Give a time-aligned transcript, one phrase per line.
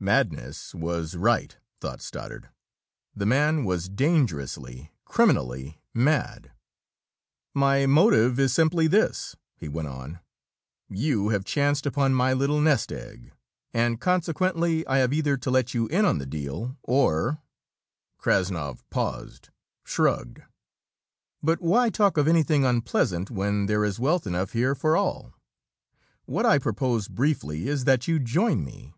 [0.00, 2.48] Madness was right, thought Stoddard.
[3.14, 6.52] The man was dangerously, criminally mad.
[7.54, 10.20] "My motive is simply this," he went on.
[10.88, 13.32] "You have chanced upon my little nest egg,
[13.72, 17.42] and consequently I have either to let you in on the deal or"
[18.22, 19.48] Krassnov paused;
[19.84, 20.40] shrugged.
[21.42, 25.32] "But why talk of anything unpleasant, when there is wealth enough here for all?
[26.26, 28.94] What I propose, briefly, is that you join me."